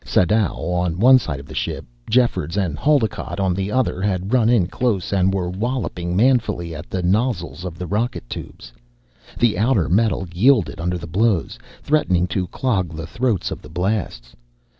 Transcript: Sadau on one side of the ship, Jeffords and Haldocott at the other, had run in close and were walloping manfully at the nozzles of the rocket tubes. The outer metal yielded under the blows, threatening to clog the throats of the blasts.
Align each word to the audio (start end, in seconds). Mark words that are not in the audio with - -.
Sadau 0.03 0.57
on 0.73 0.97
one 0.97 1.19
side 1.19 1.39
of 1.39 1.45
the 1.45 1.53
ship, 1.53 1.85
Jeffords 2.09 2.57
and 2.57 2.75
Haldocott 2.75 3.39
at 3.39 3.55
the 3.55 3.71
other, 3.71 4.01
had 4.01 4.33
run 4.33 4.49
in 4.49 4.65
close 4.65 5.13
and 5.13 5.31
were 5.31 5.47
walloping 5.47 6.15
manfully 6.15 6.73
at 6.73 6.89
the 6.89 7.03
nozzles 7.03 7.63
of 7.63 7.77
the 7.77 7.85
rocket 7.85 8.27
tubes. 8.27 8.73
The 9.37 9.59
outer 9.59 9.87
metal 9.89 10.27
yielded 10.33 10.81
under 10.81 10.97
the 10.97 11.05
blows, 11.05 11.59
threatening 11.83 12.25
to 12.29 12.47
clog 12.47 12.95
the 12.95 13.05
throats 13.05 13.51
of 13.51 13.61
the 13.61 13.69
blasts. 13.69 14.35